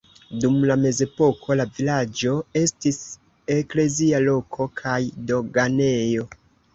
[0.43, 2.97] Dum la mezepoko la vilaĝo estis
[3.57, 4.97] eklezia loko kaj
[5.33, 6.27] doganejo.